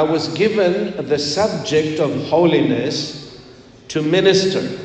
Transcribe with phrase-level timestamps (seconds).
[0.00, 3.38] I was given the subject of holiness
[3.88, 4.78] to minister.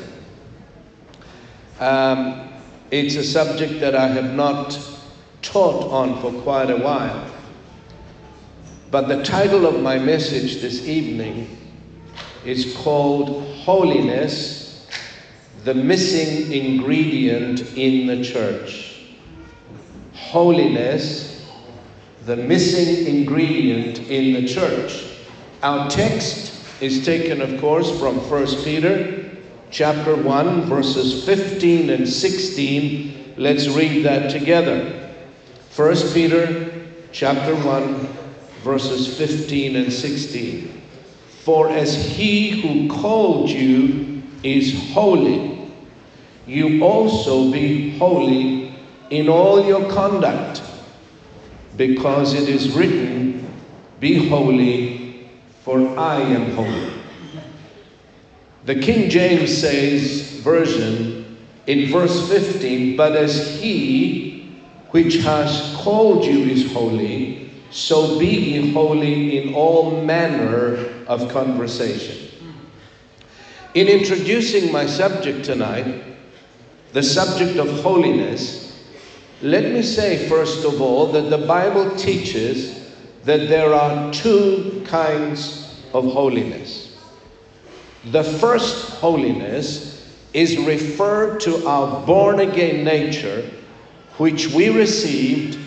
[1.80, 2.50] Um,
[2.92, 4.78] it's a subject that I have not
[5.42, 7.32] taught on for quite a while.
[8.92, 11.48] But the title of my message this evening
[12.44, 14.86] is called Holiness,
[15.64, 19.00] the Missing Ingredient in the Church.
[20.14, 21.35] Holiness,
[22.26, 25.06] the missing ingredient in the church.
[25.62, 29.30] Our text is taken, of course, from 1 Peter
[29.70, 33.36] chapter 1, verses 15 and 16.
[33.38, 35.12] Let's read that together.
[35.76, 36.74] 1 Peter
[37.12, 38.08] chapter 1,
[38.64, 40.82] verses 15 and 16.
[41.44, 45.70] For as he who called you is holy,
[46.48, 48.74] you also be holy
[49.12, 50.65] in all your conduct
[51.78, 53.52] because it is written,
[54.00, 55.30] Be holy,
[55.64, 56.92] for I am holy.
[58.66, 61.38] The King James says, version,
[61.68, 64.56] in verse 15, But as he
[64.92, 70.78] which has called you is holy, so be ye holy in all manner
[71.08, 72.30] of conversation.
[73.74, 76.04] In introducing my subject tonight,
[76.94, 78.65] the subject of holiness,
[79.46, 82.90] let me say, first of all, that the Bible teaches
[83.26, 86.98] that there are two kinds of holiness.
[88.06, 93.48] The first holiness is referred to our born again nature,
[94.18, 95.60] which we received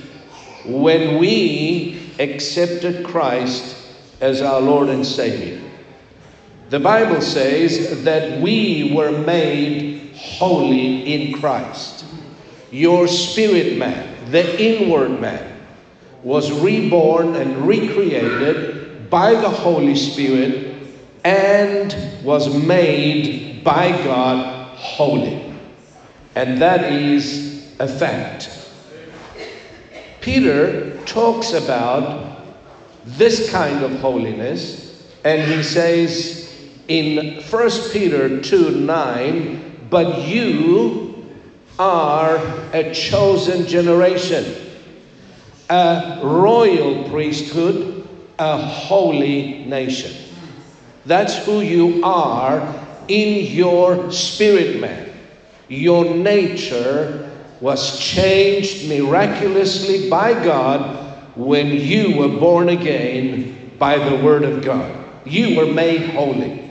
[0.64, 3.76] when we accepted Christ
[4.20, 5.62] as our Lord and Savior.
[6.70, 11.97] The Bible says that we were made holy in Christ.
[12.70, 15.60] Your spirit man, the inward man,
[16.22, 20.76] was reborn and recreated by the Holy Spirit
[21.24, 25.54] and was made by God holy.
[26.34, 28.50] And that is a fact.
[30.20, 32.42] Peter talks about
[33.04, 36.54] this kind of holiness, and he says
[36.88, 41.07] in 1 Peter 2 9, but you
[41.78, 42.36] are
[42.72, 44.44] a chosen generation,
[45.70, 48.08] a royal priesthood,
[48.38, 50.14] a holy nation.
[51.06, 52.74] That's who you are
[53.08, 55.10] in your spirit man.
[55.68, 57.30] Your nature
[57.60, 64.94] was changed miraculously by God when you were born again by the Word of God.
[65.24, 66.70] You were made holy.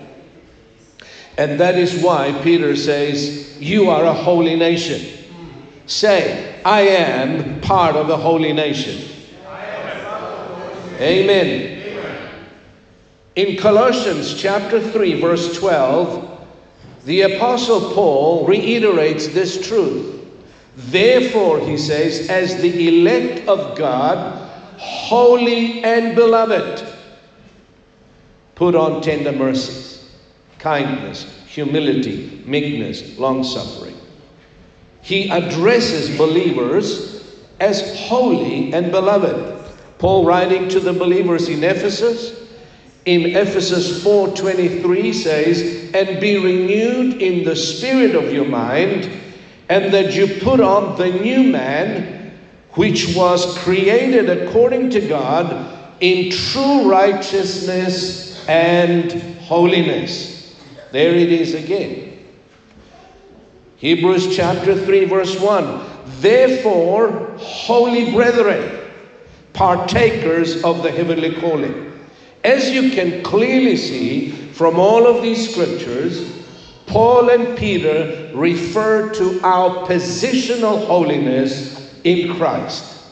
[1.38, 5.14] And that is why Peter says, You are a holy nation.
[5.86, 9.10] Say, I am part of the holy nation.
[11.00, 11.78] Amen.
[13.36, 16.48] In Colossians chapter 3, verse 12,
[17.06, 20.26] the Apostle Paul reiterates this truth.
[20.76, 26.86] Therefore, he says, as the elect of God, holy and beloved,
[28.56, 30.10] put on tender mercies,
[30.60, 33.98] kindness, humility, meekness, long suffering.
[35.02, 37.24] He addresses believers
[37.60, 39.74] as holy and beloved.
[39.98, 42.32] Paul writing to the believers in Ephesus,
[43.06, 49.10] in Ephesus 4:23 says, "And be renewed in the spirit of your mind,
[49.68, 52.34] and that you put on the new man,
[52.74, 55.56] which was created according to God
[56.02, 59.12] in true righteousness and
[59.42, 60.37] holiness."
[60.98, 62.26] There it is again.
[63.76, 65.86] Hebrews chapter 3, verse 1.
[66.22, 68.80] Therefore, holy brethren,
[69.54, 71.94] partakers of the heavenly calling.
[72.44, 76.44] As you can clearly see from all of these scriptures,
[76.88, 83.04] Paul and Peter refer to our positional holiness in Christ.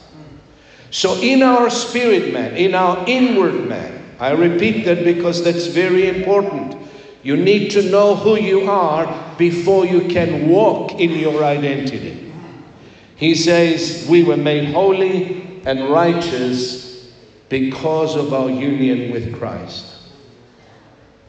[0.90, 6.10] So, in our spirit man, in our inward man, I repeat that because that's very
[6.10, 6.85] important.
[7.26, 12.32] You need to know who you are before you can walk in your identity.
[13.16, 17.10] He says, We were made holy and righteous
[17.50, 19.94] because of our union with Christ.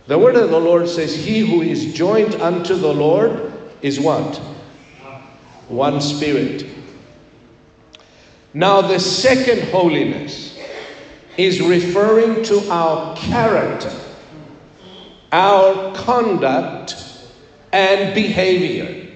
[0.06, 4.37] The word of the Lord says, He who is joined unto the Lord is what?
[5.69, 6.66] One spirit.
[8.52, 10.58] Now, the second holiness
[11.38, 13.90] is referring to our character,
[15.32, 16.96] our conduct,
[17.73, 19.06] and behavior.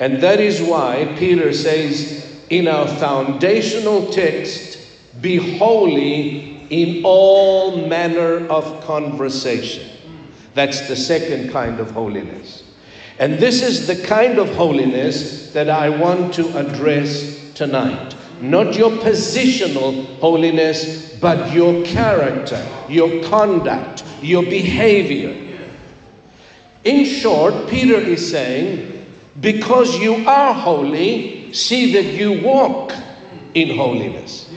[0.00, 4.78] And that is why Peter says in our foundational text,
[5.20, 9.88] Be holy in all manner of conversation.
[10.54, 12.64] That's the second kind of holiness.
[13.18, 18.14] And this is the kind of holiness that I want to address tonight.
[18.40, 25.58] Not your positional holiness, but your character, your conduct, your behavior.
[26.84, 29.06] In short, Peter is saying,
[29.40, 32.94] because you are holy, see that you walk
[33.52, 34.50] in holiness.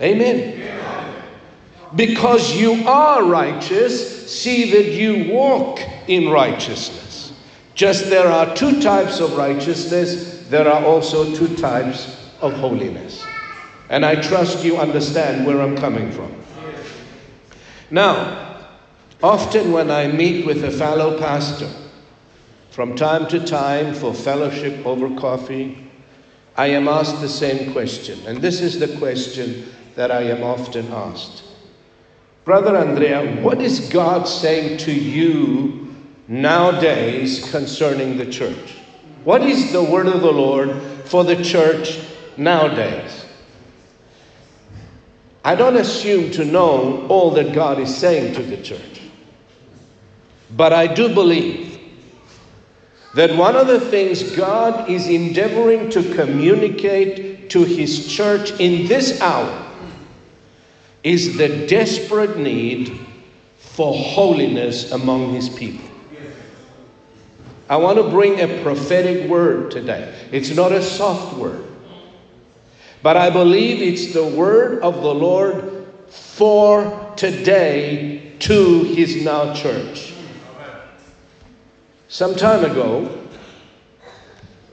[0.00, 0.68] Amen.
[1.94, 7.32] Because you are righteous, see that you walk in righteousness.
[7.74, 13.24] Just there are two types of righteousness, there are also two types of holiness.
[13.88, 16.34] And I trust you understand where I'm coming from.
[17.90, 18.66] Now,
[19.22, 21.68] often when I meet with a fellow pastor,
[22.70, 25.90] from time to time for fellowship over coffee,
[26.56, 28.18] I am asked the same question.
[28.26, 31.44] And this is the question that I am often asked
[32.44, 35.94] Brother Andrea, what is God saying to you
[36.26, 38.74] nowadays concerning the church?
[39.22, 40.72] What is the word of the Lord
[41.04, 42.00] for the church
[42.36, 43.26] nowadays?
[45.44, 49.00] I don't assume to know all that God is saying to the church.
[50.56, 51.80] But I do believe
[53.14, 59.20] that one of the things God is endeavoring to communicate to His church in this
[59.20, 59.70] hour
[61.02, 62.98] is the desperate need
[63.58, 65.88] for holiness among His people.
[67.68, 70.14] I want to bring a prophetic word today.
[70.30, 71.64] It's not a soft word,
[73.02, 80.14] but I believe it's the word of the Lord for today to His now church.
[82.08, 83.18] Some time ago,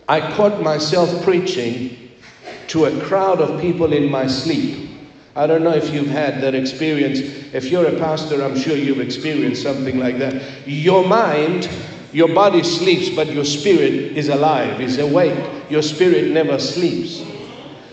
[0.08, 2.12] I caught myself preaching
[2.68, 4.90] to a crowd of people in my sleep.
[5.36, 7.20] I don't know if you've had that experience.
[7.54, 10.68] If you're a pastor, I'm sure you've experienced something like that.
[10.68, 11.70] Your mind,
[12.12, 15.40] your body sleeps, but your spirit is alive, is awake.
[15.70, 17.24] Your spirit never sleeps.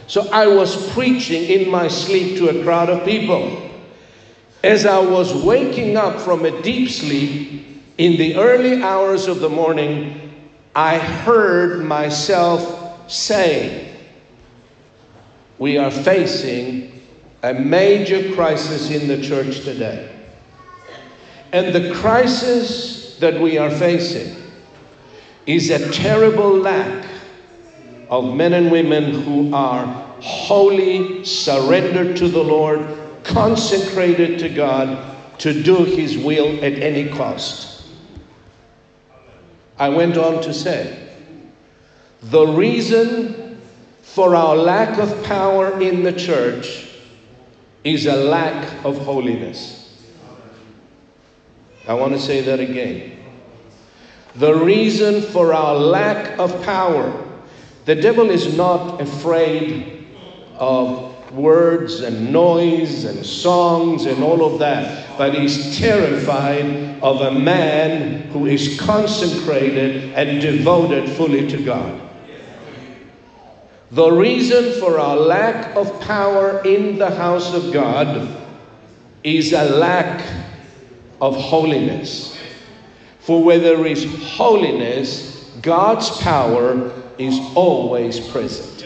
[0.06, 3.70] So I was preaching in my sleep to a crowd of people.
[4.62, 7.66] As I was waking up from a deep sleep
[7.98, 10.34] in the early hours of the morning,
[10.74, 13.96] I heard myself say,
[15.58, 17.00] We are facing
[17.42, 20.12] a major crisis in the church today.
[21.52, 24.36] And the crisis that we are facing
[25.46, 27.06] is a terrible lack
[28.08, 29.84] of men and women who are
[30.20, 37.86] wholly surrendered to the Lord, consecrated to God to do His will at any cost.
[39.78, 41.08] I went on to say,
[42.22, 43.60] the reason
[44.02, 46.88] for our lack of power in the church
[47.84, 50.02] is a lack of holiness.
[51.86, 53.18] I want to say that again.
[54.34, 57.25] The reason for our lack of power,
[57.86, 60.06] the devil is not afraid
[60.58, 67.30] of words and noise and songs and all of that, but he's terrified of a
[67.30, 72.00] man who is consecrated and devoted fully to God.
[73.92, 78.36] The reason for our lack of power in the house of God
[79.22, 80.26] is a lack
[81.20, 82.36] of holiness.
[83.20, 84.04] For where there is
[84.36, 88.84] holiness, God's power is always present.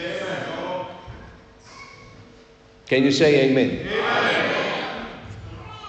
[2.91, 3.87] Can you say amen?
[3.87, 5.07] amen?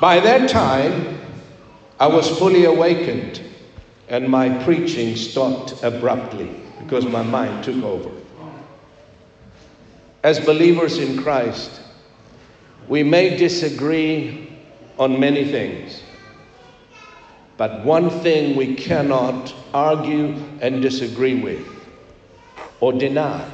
[0.00, 1.18] By that time,
[1.98, 3.40] I was fully awakened
[4.08, 8.10] and my preaching stopped abruptly because my mind took over.
[10.22, 11.80] As believers in Christ,
[12.86, 14.52] we may disagree
[14.98, 16.02] on many things,
[17.56, 21.71] but one thing we cannot argue and disagree with
[22.82, 23.48] or deny.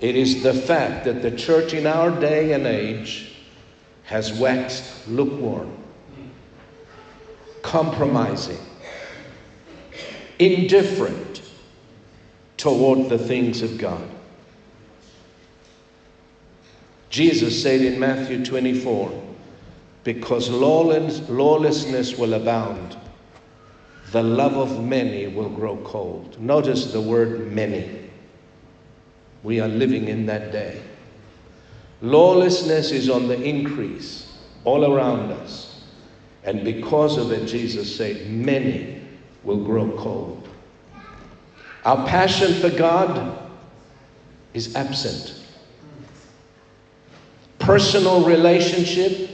[0.00, 3.32] It is the fact that the church in our day and age
[4.02, 5.72] has waxed lukewarm,
[7.62, 8.58] compromising,
[10.40, 11.42] indifferent
[12.56, 14.10] toward the things of God.
[17.08, 19.22] Jesus said in Matthew 24,
[20.02, 22.96] because lawlessness will abound,
[24.12, 26.40] the love of many will grow cold.
[26.40, 28.10] Notice the word many.
[29.42, 30.80] We are living in that day.
[32.00, 34.32] Lawlessness is on the increase
[34.64, 35.82] all around us.
[36.44, 39.02] And because of it, Jesus said, many
[39.42, 40.48] will grow cold.
[41.84, 43.38] Our passion for God
[44.54, 45.42] is absent
[47.62, 49.30] personal relationship,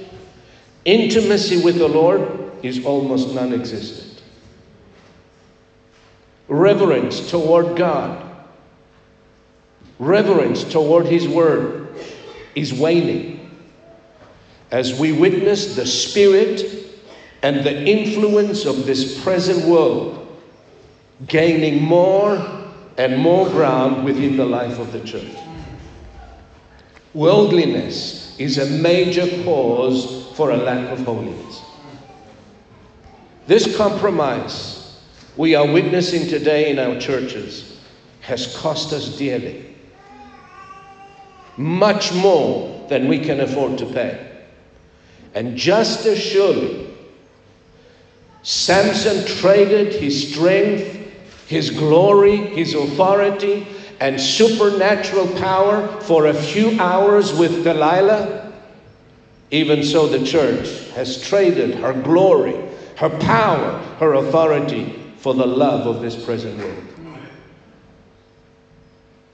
[0.84, 4.07] intimacy with the Lord is almost non existent.
[6.48, 8.24] Reverence toward God,
[9.98, 11.88] reverence toward His Word
[12.54, 13.50] is waning
[14.70, 16.64] as we witness the spirit
[17.42, 20.26] and the influence of this present world
[21.26, 22.36] gaining more
[22.96, 25.36] and more ground within the life of the church.
[27.14, 31.62] Worldliness is a major cause for a lack of holiness.
[33.46, 34.77] This compromise
[35.38, 37.78] we are witnessing today in our churches
[38.20, 39.76] has cost us dearly.
[41.56, 44.42] Much more than we can afford to pay.
[45.34, 46.92] And just as surely,
[48.42, 51.08] Samson traded his strength,
[51.46, 53.64] his glory, his authority,
[54.00, 58.52] and supernatural power for a few hours with Delilah,
[59.52, 62.56] even so the church has traded her glory,
[62.96, 66.84] her power, her authority for the love of this present world.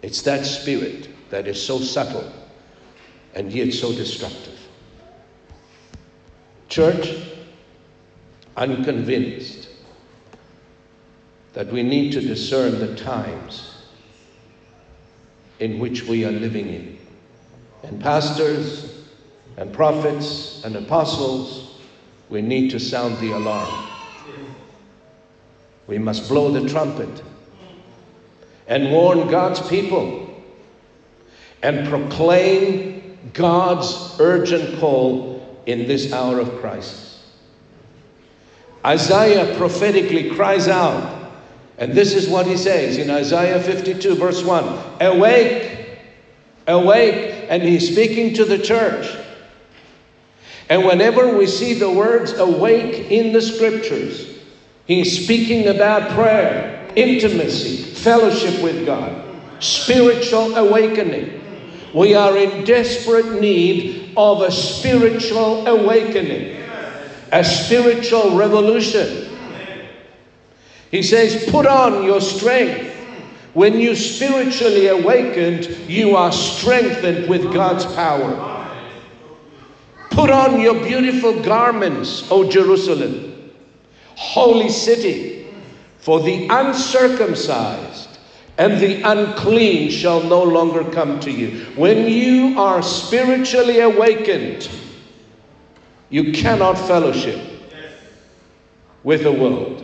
[0.03, 2.31] It's that spirit that is so subtle
[3.35, 4.59] and yet so destructive.
[6.69, 7.15] Church,
[8.57, 9.69] I'm convinced
[11.53, 13.75] that we need to discern the times
[15.61, 16.99] in which we are living in.
[17.83, 19.05] And pastors
[19.57, 21.81] and prophets and apostles,
[22.31, 23.94] we need to sound the alarm.
[25.87, 27.23] We must blow the trumpet
[28.67, 30.43] and warn God's people
[31.63, 37.23] and proclaim God's urgent call in this hour of crisis.
[38.85, 41.25] Isaiah prophetically cries out
[41.79, 44.65] and this is what he says in Isaiah 52, verse 1
[45.01, 45.99] Awake,
[46.67, 47.47] awake.
[47.49, 49.07] And he's speaking to the church.
[50.69, 54.34] And whenever we see the words awake in the scriptures,
[54.87, 59.25] he's speaking about prayer, intimacy, fellowship with God,
[59.61, 61.41] spiritual awakening.
[61.95, 66.61] We are in desperate need of a spiritual awakening,
[67.33, 69.29] a spiritual revolution.
[70.91, 72.93] He says, Put on your strength.
[73.53, 78.55] When you spiritually awakened, you are strengthened with God's power.
[80.11, 83.34] Put on your beautiful garments, O Jerusalem,
[84.17, 85.47] holy city,
[85.99, 88.19] for the uncircumcised
[88.59, 91.65] and the unclean shall no longer come to you.
[91.77, 94.71] When you are spiritually awakened,
[96.11, 97.41] you cannot fellowship
[99.03, 99.81] with the world.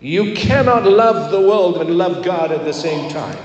[0.00, 3.38] You cannot love the world and love God at the same time.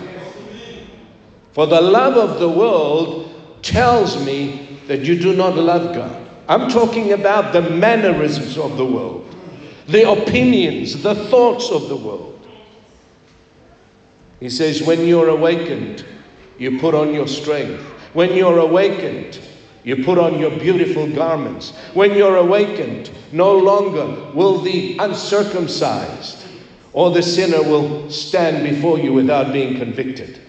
[1.54, 6.23] For the love of the world tells me that you do not love God.
[6.54, 9.36] I'm talking about the mannerisms of the world,
[9.88, 12.48] the opinions, the thoughts of the world.
[14.40, 16.06] He says, when you're awakened,
[16.60, 17.82] you put on your strength.
[18.14, 19.40] When you're awakened,
[19.84, 21.72] you put on your beautiful garments.
[21.96, 26.46] When you're awakened, no longer will the uncircumcised
[26.92, 30.40] or the sinner will stand before you without being convicted.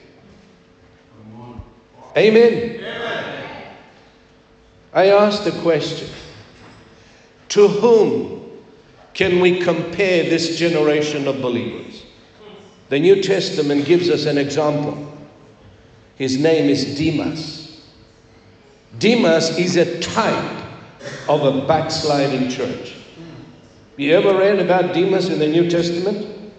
[2.14, 3.03] Amen.
[4.94, 6.08] I ask the question
[7.48, 8.48] to whom
[9.12, 12.04] can we compare this generation of believers?
[12.90, 15.12] The New Testament gives us an example.
[16.14, 17.84] His name is Demas.
[18.98, 20.62] Demas is a type
[21.28, 22.94] of a backsliding church.
[23.96, 26.52] You ever read about Demas in the New Testament?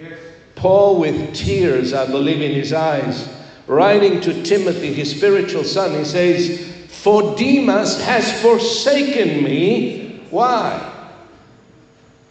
[0.00, 0.18] Yes.
[0.56, 3.28] Paul, with tears, I believe, in his eyes,
[3.68, 10.20] writing to Timothy, his spiritual son, he says, For Demas has forsaken me.
[10.30, 10.92] Why?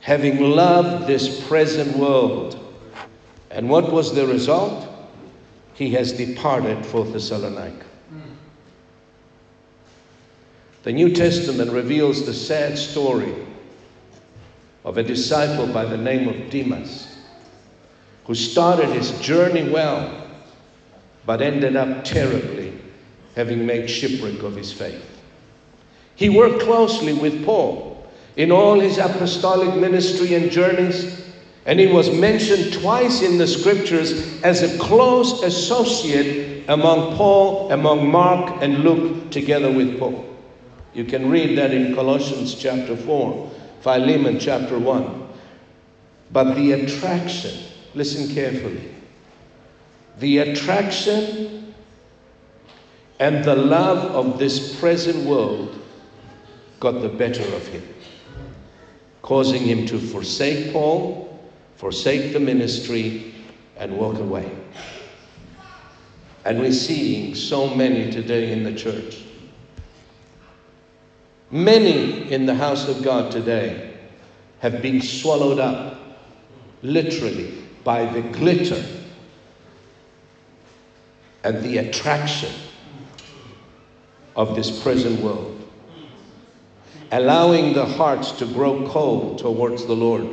[0.01, 2.59] Having loved this present world.
[3.49, 4.87] And what was the result?
[5.73, 7.85] He has departed for Thessalonica.
[10.83, 13.33] The New Testament reveals the sad story
[14.83, 17.17] of a disciple by the name of Demas
[18.25, 20.27] who started his journey well,
[21.25, 22.56] but ended up terribly,
[23.37, 25.21] having made shipwreck of his faith.
[26.15, 28.03] He worked closely with Paul
[28.35, 31.23] in all his apostolic ministry and journeys,
[31.67, 38.09] and he was mentioned twice in the scriptures as a close associate among Paul, among
[38.09, 40.25] Mark, and Luke, together with Paul.
[40.95, 43.51] You can read that in Colossians chapter 4,
[43.81, 45.29] Philemon chapter 1.
[46.31, 47.55] But the attraction,
[47.93, 48.95] listen carefully,
[50.17, 51.56] the attraction
[53.19, 55.81] and the love of this present world
[56.79, 57.83] got the better of him,
[59.21, 61.39] causing him to forsake Paul,
[61.77, 63.33] forsake the ministry,
[63.77, 64.51] and walk away.
[66.45, 69.23] And we're seeing so many today in the church.
[71.49, 73.93] Many in the house of God today
[74.59, 75.99] have been swallowed up,
[76.83, 78.83] literally, by the glitter
[81.43, 82.51] and the attraction
[84.37, 85.67] of this present world,
[87.11, 90.27] allowing the hearts to grow cold towards the Lord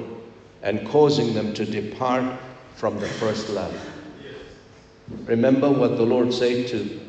[0.62, 2.38] and causing them to depart
[2.76, 3.74] from the first love.
[5.24, 7.00] Remember what the Lord said to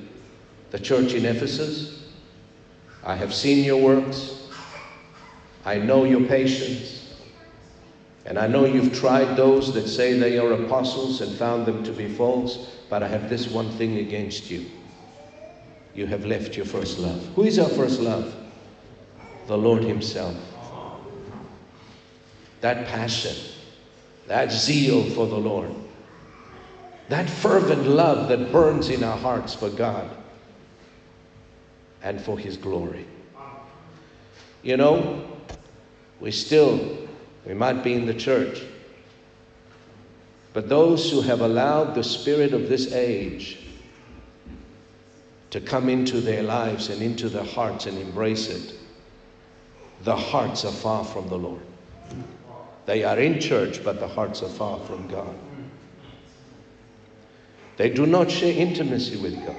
[0.71, 2.11] the church in Ephesus?
[3.03, 4.49] I have seen your works.
[5.65, 7.13] I know your patience.
[8.25, 11.91] And I know you've tried those that say they are apostles and found them to
[11.91, 14.65] be false, but I have this one thing against you.
[15.95, 17.25] You have left your first love.
[17.35, 18.35] Who is our first love?
[19.47, 20.35] The Lord Himself.
[22.59, 23.35] That passion,
[24.27, 25.71] that zeal for the Lord,
[27.07, 30.09] that fervent love that burns in our hearts for God
[32.01, 33.05] and for His glory.
[34.63, 35.25] You know,
[36.19, 37.07] we still,
[37.45, 38.63] we might be in the church,
[40.53, 43.59] but those who have allowed the spirit of this age
[45.55, 48.73] to come into their lives and into their hearts and embrace it,
[50.03, 51.61] the hearts are far from the Lord.
[52.85, 55.33] They are in church, but the hearts are far from God.
[57.77, 59.55] They do not share intimacy with God.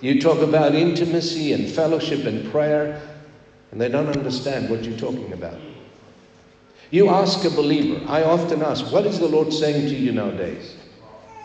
[0.00, 3.02] You talk about intimacy and fellowship and prayer,
[3.72, 5.58] and they don't understand what you're talking about.
[6.92, 10.76] You ask a believer, I often ask, what is the Lord saying to you nowadays?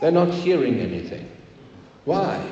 [0.01, 1.32] They're not hearing anything.
[2.05, 2.51] Why?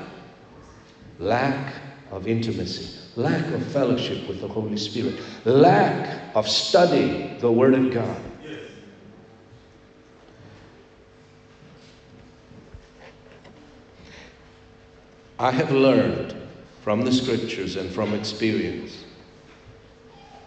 [1.20, 1.74] Lack
[2.12, 7.94] of intimacy, lack of fellowship with the Holy Spirit, lack of studying the Word of
[7.94, 8.22] God.
[15.40, 16.36] I have learned
[16.84, 19.06] from the scriptures and from experience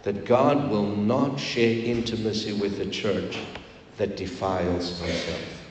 [0.05, 3.39] that God will not share intimacy with the church
[3.97, 5.64] that defiles herself.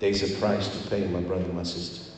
[0.00, 2.10] There's a price to pay, my brother, my sister.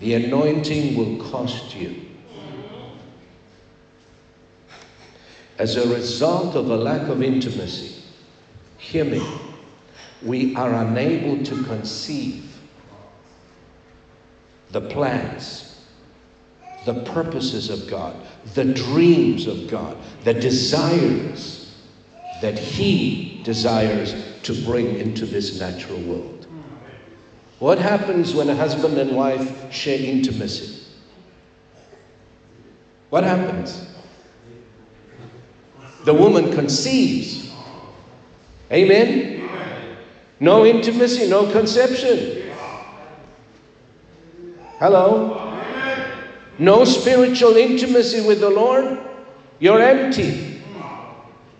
[0.00, 2.02] The anointing will cost you.
[5.58, 8.02] As a result of a lack of intimacy,
[8.76, 9.26] hear me,
[10.22, 12.58] we are unable to conceive
[14.72, 15.80] the plans,
[16.84, 18.14] the purposes of God,
[18.54, 21.65] the dreams of God, the desires
[22.40, 26.46] that He desires to bring into this natural world.
[27.58, 30.84] What happens when a husband and wife share intimacy?
[33.10, 33.88] What happens?
[36.04, 37.50] The woman conceives.
[38.70, 39.48] Amen?
[40.38, 42.52] No intimacy, no conception.
[44.78, 45.42] Hello?
[46.58, 48.98] No spiritual intimacy with the Lord?
[49.58, 50.55] You're empty.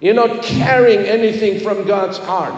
[0.00, 2.54] You're not carrying anything from God's heart.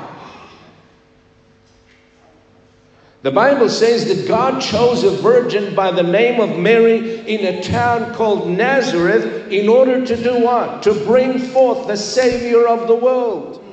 [3.23, 7.63] The Bible says that God chose a virgin by the name of Mary in a
[7.63, 10.85] town called Nazareth in order to do what?
[10.85, 13.65] To bring forth the Savior of the world.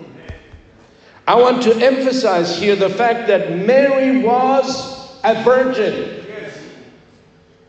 [1.27, 6.25] I want to emphasize here the fact that Mary was a virgin.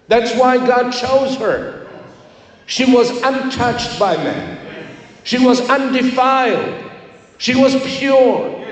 [0.08, 1.86] That's why God chose her.
[2.66, 4.55] She was untouched by man,
[5.26, 6.88] she was undefiled,
[7.36, 8.64] she was pure.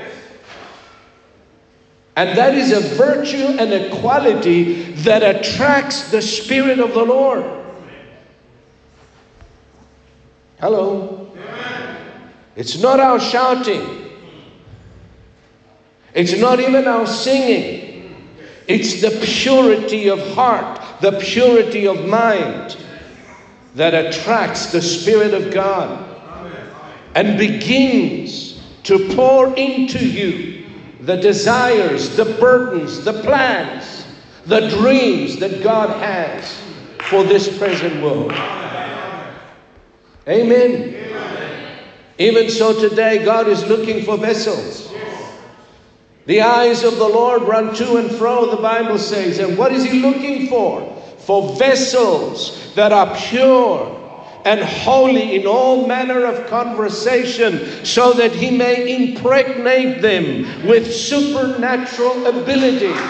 [2.14, 7.44] And that is a virtue and a quality that attracts the Spirit of the Lord.
[10.60, 11.36] Hello?
[12.54, 14.12] It's not our shouting,
[16.14, 17.82] it's not even our singing.
[18.68, 22.76] It's the purity of heart, the purity of mind
[23.74, 26.13] that attracts the Spirit of God
[27.14, 30.66] and begins to pour into you
[31.00, 34.06] the desires, the burdens, the plans,
[34.46, 36.60] the dreams that God has
[37.08, 38.32] for this present world.
[40.26, 41.00] Amen.
[42.18, 44.92] Even so, today, God is looking for vessels.
[46.26, 49.38] The eyes of the Lord run to and fro, the Bible says.
[49.38, 50.90] And what is He looking for?
[51.18, 54.03] For vessels that are pure
[54.44, 62.26] and holy in all manner of conversation, so that He may impregnate them with supernatural
[62.26, 63.00] abilities.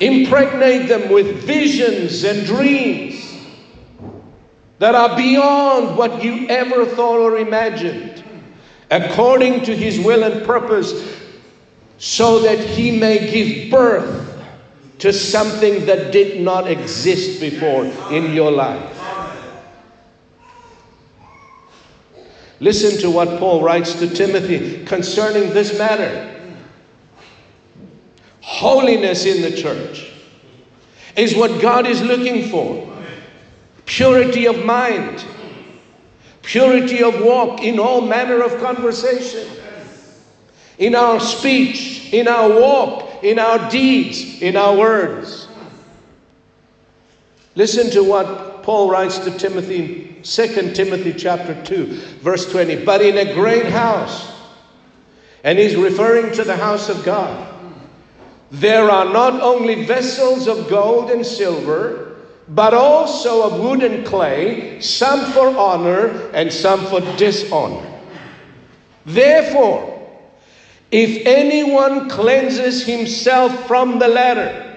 [0.00, 3.36] Impregnate them with visions and dreams
[4.78, 8.24] that are beyond what you ever thought or imagined,
[8.90, 11.16] according to His will and purpose,
[11.98, 14.29] so that He may give birth
[15.00, 18.98] to something that did not exist before in your life.
[22.60, 26.36] Listen to what Paul writes to Timothy concerning this matter.
[28.42, 30.12] Holiness in the church
[31.16, 32.86] is what God is looking for
[33.86, 35.24] purity of mind,
[36.42, 39.48] purity of walk in all manner of conversation,
[40.78, 45.48] in our speech, in our walk, in our deeds, in our words.
[47.54, 51.86] Listen to what Paul writes to Timothy, in 2 Timothy chapter 2,
[52.20, 52.84] verse 20.
[52.84, 54.32] But in a great house,
[55.42, 57.54] and he's referring to the house of God,
[58.50, 62.16] there are not only vessels of gold and silver,
[62.48, 67.86] but also of wood and clay, some for honor and some for dishonor.
[69.06, 69.89] Therefore,
[70.90, 74.76] if anyone cleanses himself from the latter,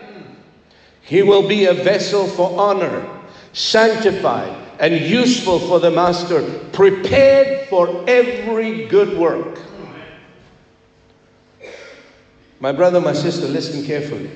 [1.02, 3.08] he will be a vessel for honor,
[3.54, 9.60] sanctified and useful for the master, prepared for every good work.
[12.60, 14.32] My brother, my sister, listen carefully.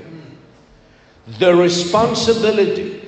[1.39, 3.01] The responsibility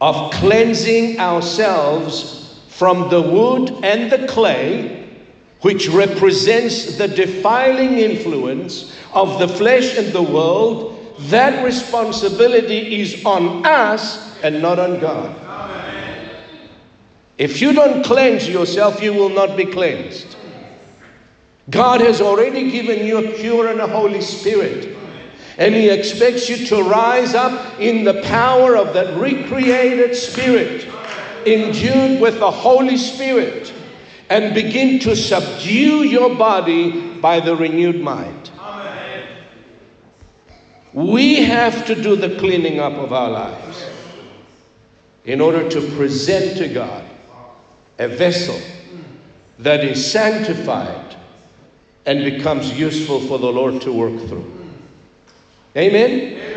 [0.00, 5.03] of cleansing ourselves from the wood and the clay,
[5.64, 13.64] which represents the defiling influence of the flesh and the world, that responsibility is on
[13.64, 15.34] us and not on God.
[17.38, 20.36] If you don't cleanse yourself, you will not be cleansed.
[21.70, 24.94] God has already given you a pure and a Holy Spirit.
[25.56, 30.86] And He expects you to rise up in the power of that recreated spirit,
[31.46, 33.72] endued with the Holy Spirit,
[34.34, 38.50] and begin to subdue your body by the renewed mind.
[38.58, 39.28] Amen.
[40.92, 43.88] We have to do the cleaning up of our lives
[45.24, 47.04] in order to present to God
[48.00, 48.60] a vessel
[49.60, 51.14] that is sanctified
[52.04, 54.52] and becomes useful for the Lord to work through.
[55.76, 56.53] Amen?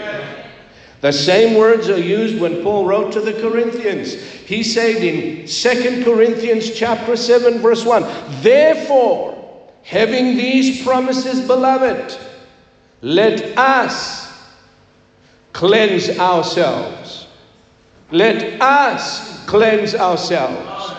[1.07, 4.13] The same words are used when Paul wrote to the Corinthians.
[4.13, 8.05] He said in 2 Corinthians chapter 7 verse 1,
[8.41, 9.33] "Therefore,
[9.83, 12.13] having these promises, beloved,
[13.01, 14.27] let us
[15.53, 17.27] cleanse ourselves.
[18.11, 20.91] Let us cleanse ourselves.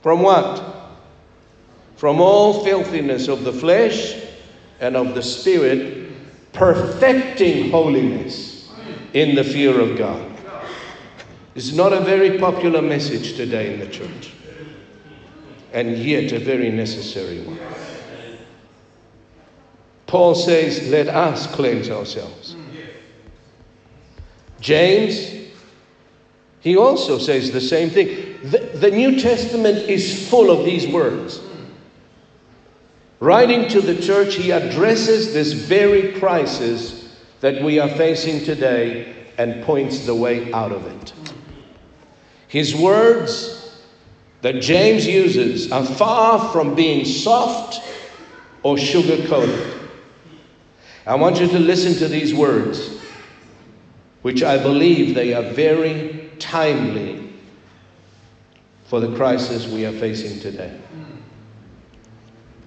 [0.00, 0.58] From what?
[1.96, 4.14] From all filthiness of the flesh
[4.80, 6.01] and of the spirit,
[6.52, 8.70] perfecting holiness
[9.12, 10.28] in the fear of God.
[11.54, 14.32] It's not a very popular message today in the church,
[15.72, 17.58] and yet a very necessary one.
[20.06, 22.56] Paul says, Let us cleanse ourselves.
[24.60, 25.50] James,
[26.60, 28.38] he also says the same thing.
[28.44, 31.40] The, the New Testament is full of these words.
[33.22, 37.08] Writing to the church, he addresses this very crisis
[37.38, 41.12] that we are facing today and points the way out of it.
[42.48, 43.80] His words
[44.40, 47.80] that James uses are far from being soft
[48.64, 49.72] or sugar coated.
[51.06, 52.98] I want you to listen to these words,
[54.22, 57.32] which I believe they are very timely
[58.86, 60.76] for the crisis we are facing today.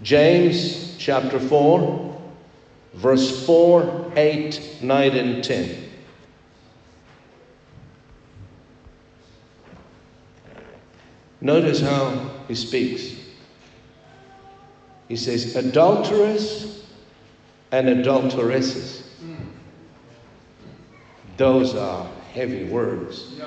[0.05, 2.21] James chapter 4,
[2.93, 5.89] verse 4, 8, 9, and 10.
[11.41, 13.15] Notice how he speaks.
[15.07, 16.85] He says, adulterers
[17.71, 19.09] and adulteresses.
[21.37, 23.41] Those are heavy words.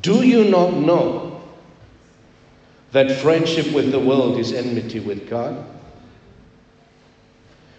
[0.00, 1.31] Do you not know
[2.92, 5.64] that friendship with the world is enmity with God?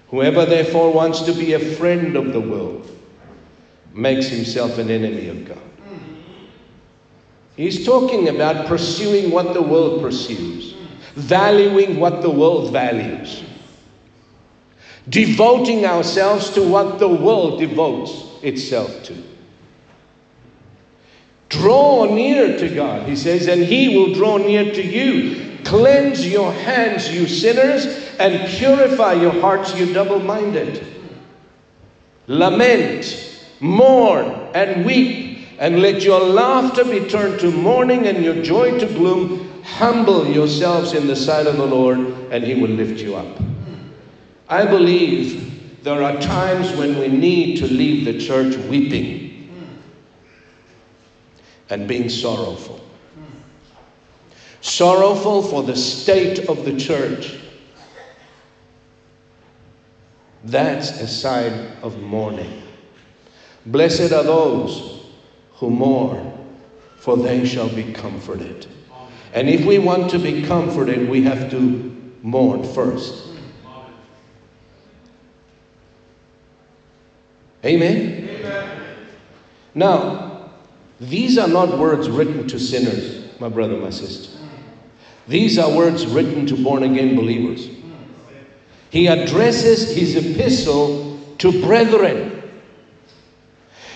[0.10, 2.90] Whoever therefore wants to be a friend of the world
[3.94, 5.58] makes himself an enemy of God.
[7.56, 10.74] He's talking about pursuing what the world pursues,
[11.14, 13.44] valuing what the world values,
[15.10, 19.33] devoting ourselves to what the world devotes itself to.
[21.54, 25.60] Draw near to God, he says, and he will draw near to you.
[25.64, 27.86] Cleanse your hands, you sinners,
[28.18, 30.84] and purify your hearts, you double minded.
[32.26, 38.80] Lament, mourn, and weep, and let your laughter be turned to mourning and your joy
[38.80, 39.62] to gloom.
[39.64, 42.00] Humble yourselves in the sight of the Lord,
[42.32, 43.38] and he will lift you up.
[44.50, 49.23] I believe there are times when we need to leave the church weeping
[51.74, 52.80] and being sorrowful.
[54.62, 57.36] Sorrowful for the state of the church.
[60.44, 62.62] That's a sign of mourning.
[63.66, 65.08] Blessed are those
[65.54, 66.32] who mourn,
[66.98, 68.68] for they shall be comforted.
[69.34, 73.30] And if we want to be comforted, we have to mourn first.
[77.66, 78.30] Amen?
[78.30, 78.82] Amen.
[79.74, 80.33] Now,
[81.10, 84.38] these are not words written to sinners, my brother, my sister.
[85.28, 87.70] These are words written to born again believers.
[88.90, 92.44] He addresses his epistle to brethren.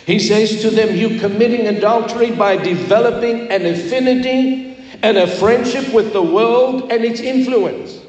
[0.05, 6.13] He says to them, You committing adultery by developing an affinity and a friendship with
[6.13, 8.01] the world and its influence.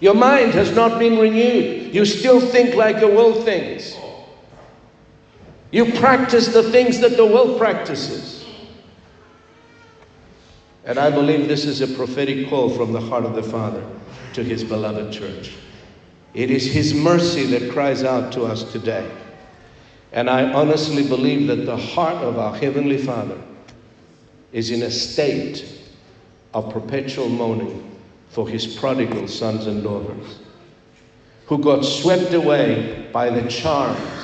[0.00, 1.94] Your mind has not been renewed.
[1.94, 3.96] You still think like the world thinks.
[5.76, 8.46] You practice the things that the world practices.
[10.86, 13.86] And I believe this is a prophetic call from the heart of the Father
[14.32, 15.52] to His beloved church.
[16.32, 19.06] It is His mercy that cries out to us today.
[20.12, 23.38] And I honestly believe that the heart of our Heavenly Father
[24.52, 25.62] is in a state
[26.54, 27.98] of perpetual mourning
[28.30, 30.38] for His prodigal sons and daughters
[31.44, 34.15] who got swept away by the charms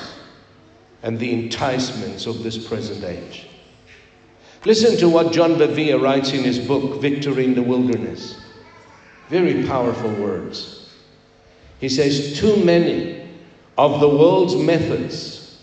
[1.03, 3.49] and the enticements of this present age.
[4.65, 8.41] Listen to what John Bevere writes in his book, Victory in the Wilderness.
[9.29, 10.95] Very powerful words.
[11.81, 13.29] He says, Too many
[13.77, 15.59] of the world's methods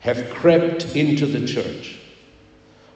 [0.00, 1.98] have crept into the church.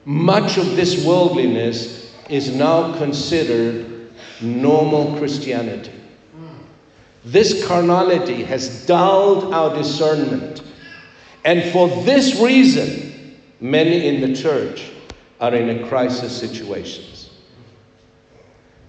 [0.03, 5.93] Much of this worldliness is now considered normal Christianity.
[7.23, 10.61] This carnality has dulled our discernment
[11.45, 14.91] and for this reason, many in the church
[15.39, 17.29] are in a crisis situations.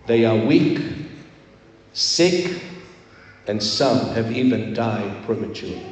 [0.07, 0.81] They are weak,
[1.93, 2.63] sick,
[3.47, 5.85] and some have even died prematurely.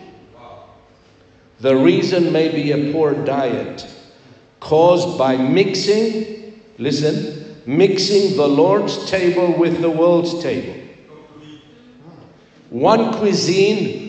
[1.61, 3.87] The reason may be a poor diet
[4.61, 10.81] caused by mixing, listen, mixing the Lord's table with the world's table.
[12.71, 14.04] One cuisine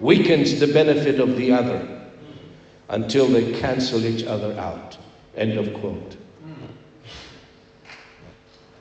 [0.00, 1.86] weakens the benefit of the other
[2.88, 4.96] until they cancel each other out.
[5.36, 6.16] End of quote.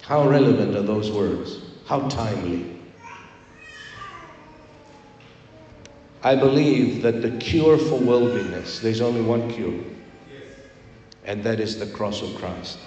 [0.01, 1.59] How relevant are those words?
[1.85, 2.77] How timely.
[6.23, 9.83] I believe that the cure for worldliness, there's only one cure,
[11.25, 12.79] and that is the cross of Christ.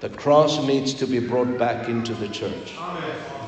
[0.00, 2.74] The cross needs to be brought back into the church.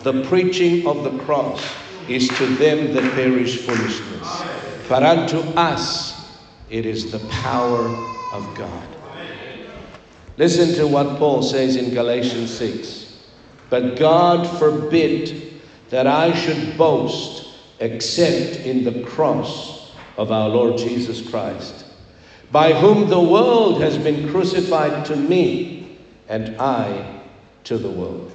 [0.03, 1.63] The preaching of the cross
[2.09, 4.43] is to them that perish foolishness.
[4.89, 6.31] But unto us
[6.71, 7.87] it is the power
[8.33, 8.89] of God.
[10.37, 13.19] Listen to what Paul says in Galatians 6.
[13.71, 17.49] But God forbid that I should boast
[17.81, 21.85] except in the cross of our Lord Jesus Christ,
[22.51, 27.21] by whom the world has been crucified to me, and I
[27.65, 28.33] to the world.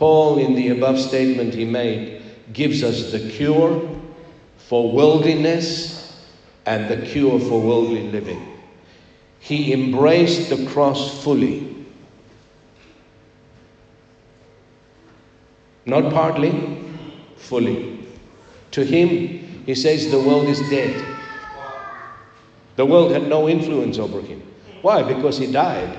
[0.00, 2.22] Paul, in the above statement he made,
[2.54, 3.86] gives us the cure
[4.56, 6.18] for worldliness
[6.64, 8.58] and the cure for worldly living.
[9.40, 11.86] He embraced the cross fully.
[15.84, 16.82] Not partly,
[17.36, 18.08] fully.
[18.70, 21.04] To him, he says the world is dead.
[22.76, 24.42] The world had no influence over him.
[24.80, 25.02] Why?
[25.02, 25.98] Because he died.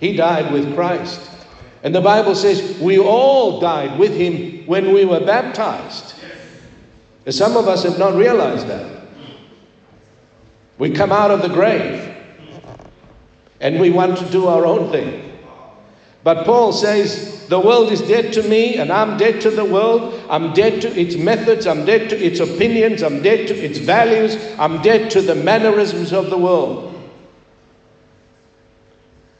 [0.00, 1.37] He died with Christ.
[1.82, 6.14] And the Bible says we all died with him when we were baptized.
[7.24, 9.02] And some of us have not realized that.
[10.78, 12.16] We come out of the grave
[13.60, 15.38] and we want to do our own thing.
[16.24, 20.22] But Paul says, the world is dead to me, and I'm dead to the world.
[20.28, 21.66] I'm dead to its methods.
[21.66, 23.02] I'm dead to its opinions.
[23.02, 24.36] I'm dead to its values.
[24.58, 26.87] I'm dead to the mannerisms of the world.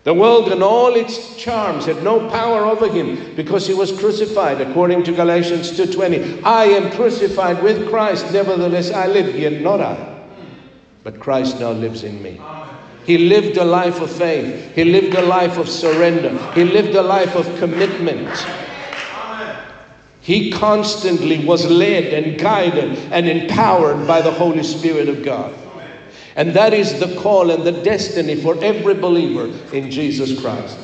[0.08, 4.58] The world and all its charms had no power over him because he was crucified
[4.58, 6.40] according to Galatians 2:20.
[6.44, 9.98] I am crucified with Christ, nevertheless I live, yet not I,
[11.04, 12.40] but Christ now lives in me.
[13.04, 14.74] He lived a life of faith.
[14.74, 16.32] He lived a life of surrender.
[16.54, 18.30] He lived a life of commitment.
[20.22, 25.52] He constantly was led and guided and empowered by the Holy Spirit of God.
[26.38, 30.78] And that is the call and the destiny for every believer in Jesus Christ.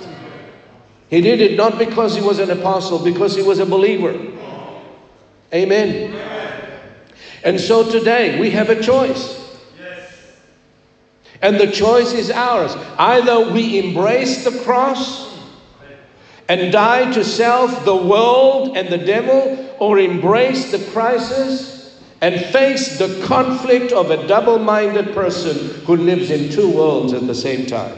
[1.09, 4.19] He did it not because he was an apostle, because he was a believer.
[5.53, 6.13] Amen.
[7.45, 9.41] And so today we have a choice.
[11.41, 12.75] And the choice is ours.
[12.99, 15.39] Either we embrace the cross
[16.49, 21.74] and die to self, the world, and the devil, or embrace the crisis
[22.25, 27.27] and face the conflict of a double minded person who lives in two worlds at
[27.27, 27.95] the same time.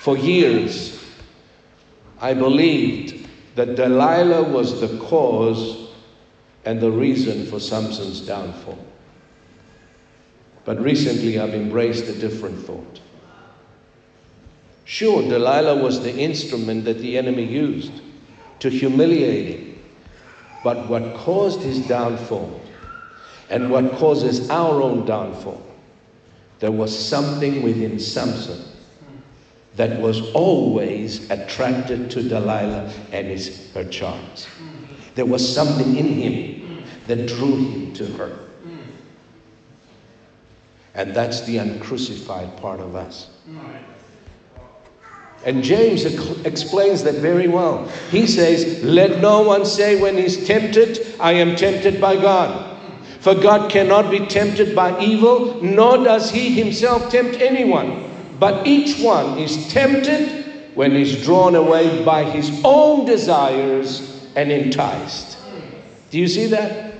[0.00, 1.00] For years,
[2.20, 5.88] I believed that Delilah was the cause
[6.64, 8.84] and the reason for Samson's downfall.
[10.64, 13.00] But recently, I've embraced a different thought.
[14.84, 17.92] Sure, Delilah was the instrument that the enemy used
[18.60, 19.78] to humiliate him.
[20.62, 22.60] But what caused his downfall
[23.50, 25.62] and what causes our own downfall,
[26.60, 28.64] there was something within Samson
[29.76, 34.46] that was always attracted to Delilah and his, her charms.
[35.14, 38.38] There was something in him that drew him to her.
[40.94, 43.28] And that's the uncrucified part of us.
[45.44, 46.04] And James
[46.46, 47.86] explains that very well.
[48.10, 52.78] He says, Let no one say when he's tempted, I am tempted by God.
[53.20, 58.10] For God cannot be tempted by evil, nor does he himself tempt anyone.
[58.38, 65.38] But each one is tempted when he's drawn away by his own desires and enticed.
[66.10, 66.94] Do you see that?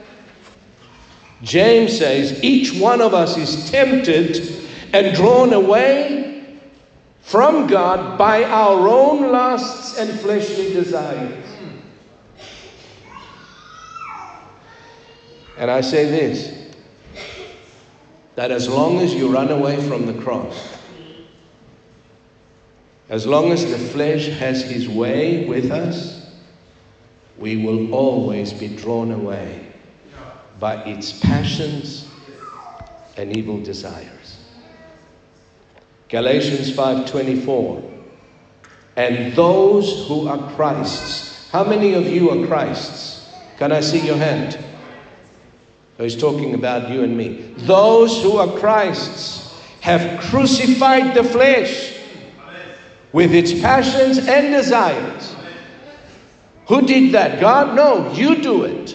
[1.42, 6.23] James says, Each one of us is tempted and drawn away
[7.24, 11.44] from God by our own lusts and fleshly desires.
[15.56, 16.72] And I say this
[18.34, 20.76] that as long as you run away from the cross,
[23.08, 26.26] as long as the flesh has his way with us,
[27.38, 29.72] we will always be drawn away
[30.58, 32.12] by its passions
[33.16, 34.13] and evil desires.
[36.14, 37.82] Galatians 5:24.
[38.94, 41.50] And those who are Christ's.
[41.50, 43.26] How many of you are Christ's?
[43.58, 44.56] Can I see your hand?
[45.96, 47.42] So he's talking about you and me.
[47.56, 51.94] Those who are Christ's have crucified the flesh
[53.12, 55.34] with its passions and desires.
[56.68, 57.40] Who did that?
[57.40, 57.74] God?
[57.74, 58.94] No, you do it.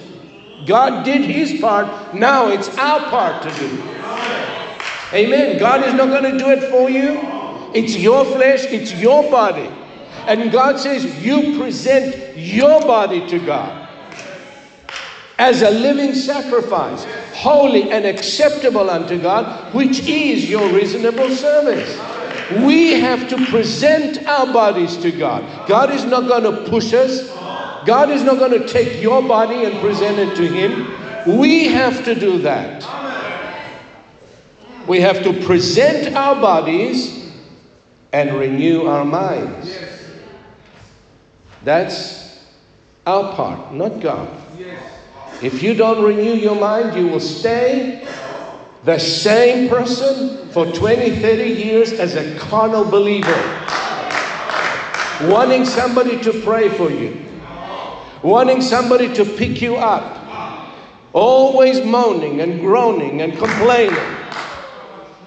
[0.66, 2.16] God did his part.
[2.16, 3.99] Now it's our part to do.
[5.14, 5.58] Amen.
[5.58, 7.20] God is not going to do it for you.
[7.74, 9.70] It's your flesh, it's your body.
[10.28, 13.88] And God says, You present your body to God
[15.40, 21.98] as a living sacrifice, holy and acceptable unto God, which is your reasonable service.
[22.64, 25.68] We have to present our bodies to God.
[25.68, 27.28] God is not going to push us.
[27.86, 31.38] God is not going to take your body and present it to Him.
[31.40, 32.99] We have to do that
[34.90, 37.32] we have to present our bodies
[38.12, 39.78] and renew our minds.
[41.64, 42.44] That's
[43.06, 44.36] our part, not God.
[45.44, 48.04] If you don't renew your mind, you will stay
[48.84, 53.30] the same person for 20, 30 years as a carnal believer.
[55.30, 57.26] Wanting somebody to pray for you,
[58.24, 60.18] wanting somebody to pick you up,
[61.14, 64.19] always moaning and groaning and complaining.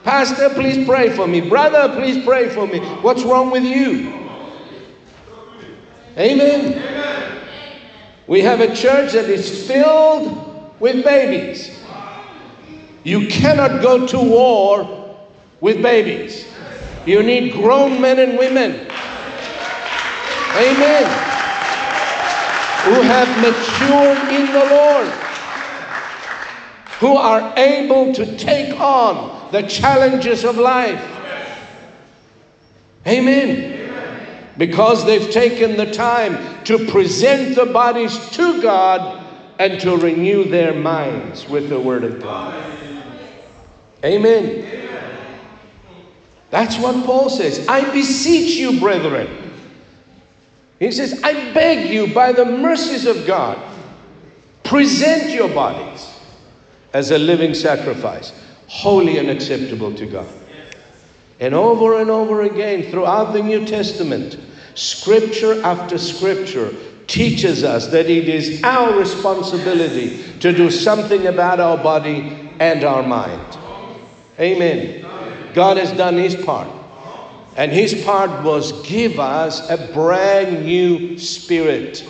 [0.04, 1.40] Pastor, please pray for me.
[1.48, 2.80] Brother, please pray for me.
[3.02, 4.12] What's wrong with you?
[6.18, 6.72] Amen.
[6.72, 7.48] Amen.
[8.26, 11.80] We have a church that is filled with babies.
[13.04, 15.16] You cannot go to war
[15.60, 16.46] with babies.
[17.06, 18.86] You need grown men and women.
[20.54, 21.04] Amen.
[22.84, 25.12] Who have matured in the Lord.
[27.02, 31.02] who are able to take on the challenges of life.
[33.06, 33.78] Amen.
[34.58, 39.24] Because they've taken the time to present the bodies to God
[39.58, 42.60] and to renew their minds with the Word of God.
[44.04, 44.68] Amen.
[46.50, 47.66] That's what Paul says.
[47.68, 49.52] I beseech you, brethren.
[50.78, 53.58] He says, I beg you by the mercies of God,
[54.64, 56.12] present your bodies
[56.92, 58.32] as a living sacrifice,
[58.72, 60.26] holy and acceptable to God.
[61.38, 64.38] And over and over again throughout the New Testament,
[64.74, 66.74] scripture after scripture
[67.06, 73.02] teaches us that it is our responsibility to do something about our body and our
[73.02, 73.58] mind.
[74.40, 75.04] Amen.
[75.52, 76.68] God has done his part.
[77.56, 82.08] And his part was give us a brand new spirit,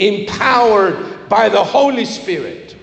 [0.00, 2.76] empowered by the Holy Spirit.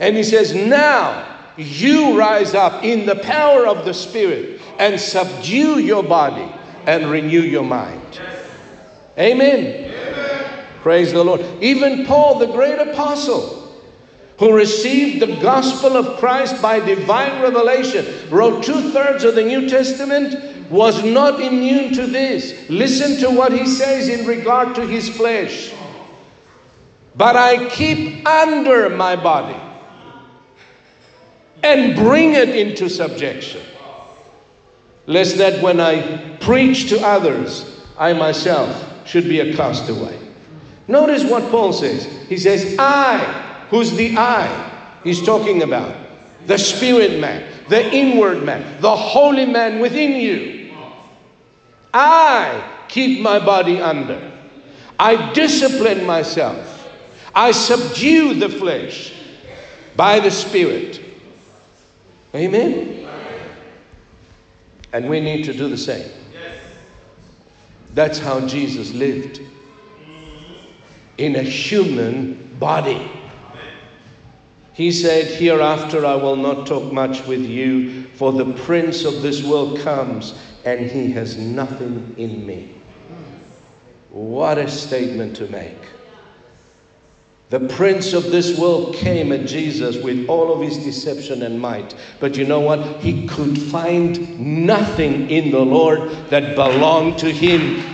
[0.00, 5.78] And he says, Now you rise up in the power of the Spirit and subdue
[5.78, 6.52] your body
[6.86, 8.20] and renew your mind.
[9.18, 9.66] Amen.
[9.66, 10.64] Amen.
[10.82, 11.40] Praise the Lord.
[11.62, 13.60] Even Paul, the great apostle,
[14.38, 19.68] who received the gospel of Christ by divine revelation, wrote two thirds of the New
[19.68, 22.68] Testament, was not immune to this.
[22.68, 25.72] Listen to what he says in regard to his flesh.
[27.14, 29.56] But I keep under my body
[31.64, 33.62] and bring it into subjection,
[35.06, 40.18] lest that when I preach to others, I myself should be a castaway.
[40.86, 42.04] Notice what Paul says.
[42.28, 43.18] He says, I,
[43.70, 45.96] who's the I he's talking about?
[46.46, 50.76] The spirit man, the inward man, the holy man within you.
[51.94, 54.32] I keep my body under.
[54.98, 56.90] I discipline myself.
[57.34, 59.12] I subdue the flesh
[59.96, 61.03] by the Spirit.
[62.34, 63.08] Amen?
[64.92, 66.08] And we need to do the same.
[66.32, 66.58] Yes.
[67.94, 69.40] That's how Jesus lived
[71.18, 73.10] in a human body.
[74.72, 79.44] He said, Hereafter I will not talk much with you, for the prince of this
[79.44, 82.74] world comes, and he has nothing in me.
[84.10, 85.78] What a statement to make.
[87.50, 91.94] The prince of this world came at Jesus with all of his deception and might.
[92.18, 93.02] But you know what?
[93.02, 97.84] He could find nothing in the Lord that belonged to him.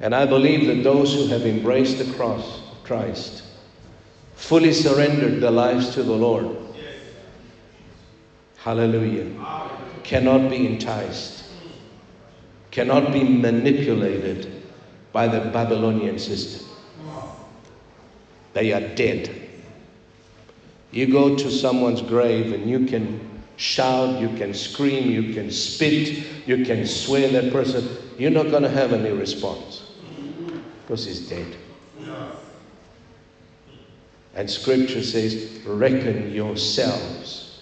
[0.00, 3.42] And I believe that those who have embraced the cross of Christ,
[4.34, 6.54] fully surrendered their lives to the Lord,
[8.58, 9.28] hallelujah,
[10.04, 11.44] cannot be enticed,
[12.70, 14.57] cannot be manipulated
[15.12, 16.66] by the Babylonian system.
[18.52, 19.48] They are dead.
[20.90, 23.20] You go to someone's grave and you can
[23.56, 27.86] shout, you can scream, you can spit, you can swear that person.
[28.16, 29.82] You're not going to have any response
[30.82, 31.56] because he's dead.
[34.34, 37.60] And scripture says, reckon yourselves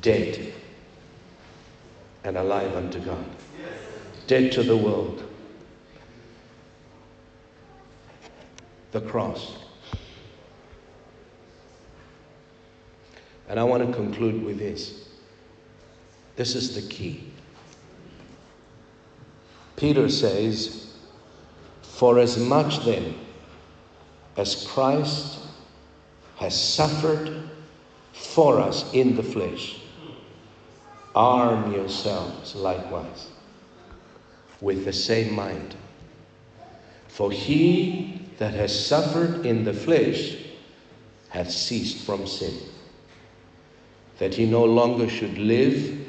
[0.00, 0.52] dead
[2.24, 3.24] and alive unto God
[4.28, 5.24] dead to the world.
[8.92, 9.56] The cross.
[13.48, 15.08] And I want to conclude with this.
[16.36, 17.32] This is the key.
[19.76, 20.94] Peter says,
[21.82, 23.14] For as much then
[24.36, 25.38] as Christ
[26.36, 27.48] has suffered
[28.12, 29.80] for us in the flesh,
[31.14, 33.28] arm yourselves likewise
[34.60, 35.74] with the same mind.
[37.08, 40.36] For he that has suffered in the flesh
[41.28, 42.54] hath ceased from sin,
[44.18, 46.06] that he no longer should live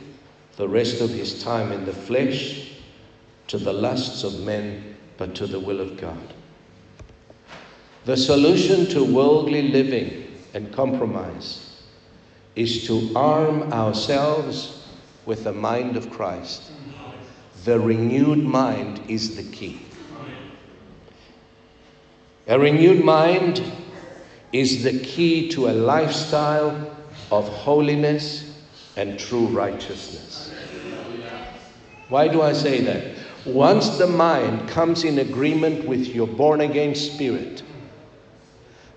[0.55, 2.71] the rest of his time in the flesh
[3.47, 6.33] to the lusts of men, but to the will of God.
[8.05, 11.81] The solution to worldly living and compromise
[12.55, 14.87] is to arm ourselves
[15.25, 16.71] with the mind of Christ
[17.65, 19.81] the renewed mind is the key.
[22.47, 23.61] A renewed mind
[24.51, 26.95] is the key to a lifestyle
[27.31, 28.59] of holiness
[28.95, 30.51] and true righteousness.
[32.09, 33.15] Why do I say that?
[33.45, 37.61] Once the mind comes in agreement with your born again spirit,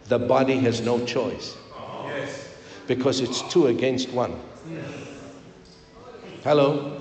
[0.08, 1.56] the body has no choice
[2.86, 4.34] because it's two against one.
[6.42, 7.00] Hello?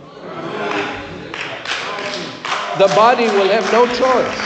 [2.81, 4.39] The body will have no choice.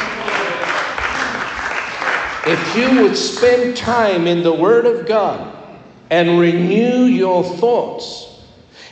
[2.46, 5.56] If you would spend time in the Word of God
[6.10, 8.44] and renew your thoughts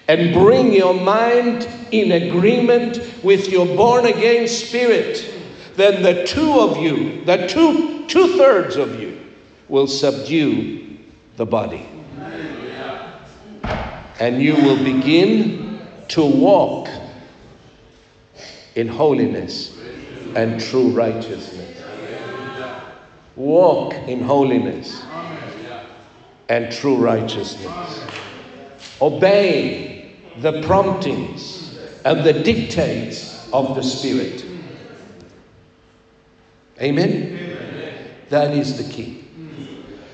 [0.07, 5.29] and bring your mind in agreement with your born again spirit,
[5.75, 9.19] then the two of you, the two two thirds of you,
[9.67, 10.99] will subdue
[11.35, 11.85] the body.
[14.21, 16.87] And you will begin to walk
[18.75, 19.77] in holiness
[20.35, 21.81] and true righteousness.
[23.35, 25.03] Walk in holiness
[26.49, 28.05] and true righteousness.
[29.01, 34.45] Obey the promptings and the dictates of the Spirit.
[36.81, 37.39] Amen?
[38.29, 39.23] That is the key.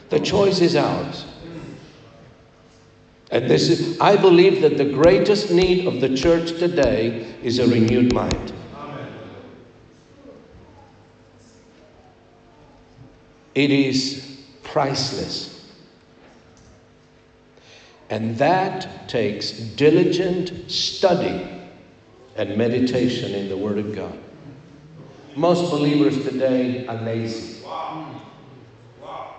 [0.09, 1.25] The choice is ours.
[3.31, 7.67] And this is, I believe that the greatest need of the church today is a
[7.67, 8.53] renewed mind.
[13.53, 15.71] It is priceless.
[18.09, 21.47] And that takes diligent study
[22.35, 24.17] and meditation in the Word of God.
[25.35, 27.57] Most believers today are lazy.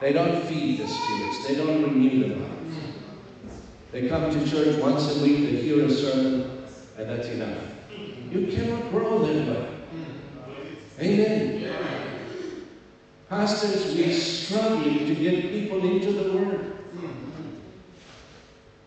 [0.00, 2.59] They don't feed the spirits, they don't renew the minds.
[3.92, 6.64] They come to church once a week, they hear a sermon,
[6.96, 7.58] and that's enough.
[8.30, 9.66] You cannot grow that way.
[11.00, 11.74] Amen.
[13.28, 16.76] Pastors, we're struggling to get people into the Word.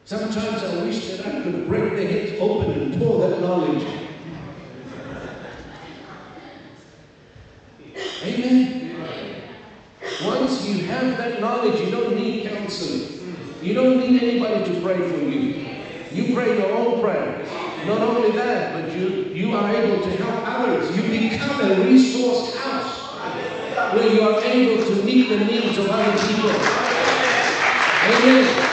[0.06, 3.86] Sometimes I wish that I could break their heads open and pour that knowledge.
[8.24, 8.96] Amen.
[10.24, 13.23] Once you have that knowledge, you don't need counseling.
[13.64, 15.66] You don't need anybody to pray for you.
[16.12, 17.50] You pray your own prayers.
[17.88, 20.96] Not only that, but you, you are able to help others.
[20.96, 26.12] You become a resource house where you are able to meet the needs of other
[26.28, 26.50] people.
[28.06, 28.70] Amen.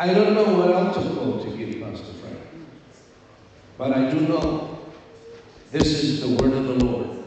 [0.00, 2.38] I don't know what altar call to give Pastor Frank,
[3.78, 4.78] but I do know
[5.70, 7.23] this is the word of the Lord.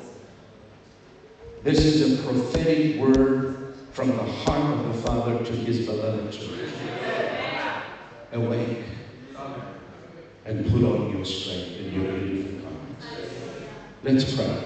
[1.68, 6.72] This is a prophetic word from the heart of the Father to his beloved children.
[8.32, 8.86] Awake
[10.45, 13.05] and put on your strength and your beautiful garments.
[14.01, 14.63] Let's pray.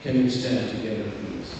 [0.00, 1.54] Can we stand together, please?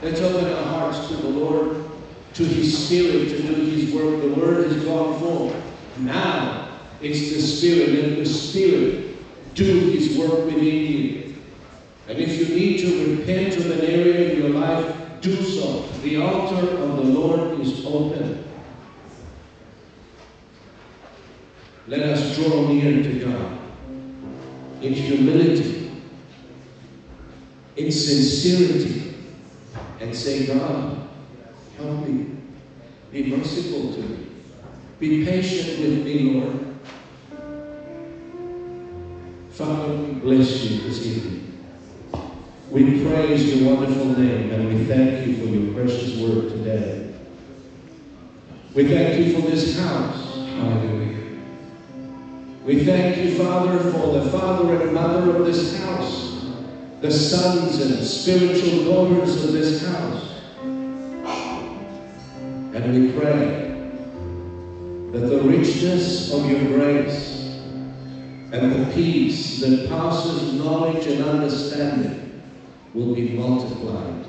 [0.00, 1.90] Let's open our hearts to the Lord,
[2.32, 4.22] to His Spirit to do His work.
[4.22, 5.62] The Word has gone forth.
[5.98, 6.70] Now
[7.02, 7.90] it's the Spirit.
[7.90, 11.21] Let the Spirit do His work within you.
[12.12, 15.86] And if you need to repent of an area in your life, do so.
[16.02, 18.44] The altar of the Lord is open.
[21.86, 23.58] Let us draw near to God
[24.82, 25.90] in humility,
[27.78, 29.14] in sincerity,
[29.98, 31.08] and say, God,
[31.78, 32.26] help me.
[33.10, 34.26] Be merciful to me.
[34.98, 36.76] Be patient with me, Lord.
[39.52, 41.41] Father, we bless you this evening.
[42.72, 47.12] We praise your wonderful name and we thank you for your precious word today.
[48.74, 50.38] We thank you for this house.
[50.38, 51.38] Hallelujah.
[52.64, 56.46] We thank you, Father, for the father and mother of this house,
[57.02, 60.32] the sons and spiritual daughters of this house.
[62.74, 63.68] And we pray
[65.12, 67.58] that the richness of your grace
[68.50, 72.21] and the peace that passes knowledge and understanding
[72.94, 74.26] will be multiplied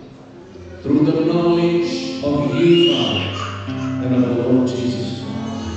[0.81, 3.27] through the knowledge of you, Father,
[4.05, 5.69] and of the Lord Jesus Christ.